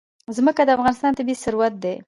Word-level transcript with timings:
ځمکه 0.37 0.61
د 0.65 0.69
افغانستان 0.77 1.11
طبعي 1.17 1.35
ثروت 1.43 1.73
دی. 1.83 1.95